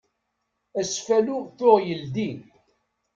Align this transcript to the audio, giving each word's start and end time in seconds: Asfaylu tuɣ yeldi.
Asfaylu 0.79 1.37
tuɣ 1.57 1.77
yeldi. 1.87 2.29